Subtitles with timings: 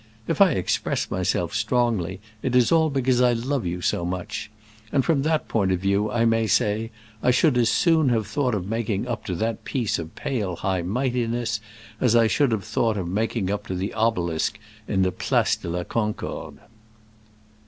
[0.27, 4.49] If I express myself strongly it is all because I love you so much;
[4.91, 6.89] and from that point of view I may say
[7.21, 10.81] I should as soon have thought of making up to that piece of pale high
[10.81, 11.61] mightiness
[11.99, 15.69] as I should have thought of making up to the Obelisk in the Place de
[15.69, 16.57] la Concorde."